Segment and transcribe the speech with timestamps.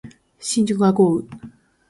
[0.39, 1.27] 新宿は豪雨